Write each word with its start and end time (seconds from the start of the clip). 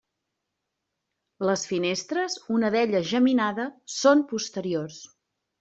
Les 1.49 1.65
finestres, 1.73 2.39
una 2.57 2.73
d'elles 2.77 3.07
geminada, 3.13 3.69
són 4.01 4.29
posteriors. 4.33 4.99